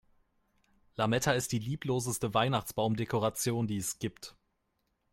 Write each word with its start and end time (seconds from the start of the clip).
Lametta 0.95 1.33
ist 1.33 1.51
die 1.51 1.59
liebloseste 1.59 2.33
Weihnachtsbaumdekoration, 2.33 3.67
die 3.67 3.77
es 3.77 3.99
gibt. 3.99 4.35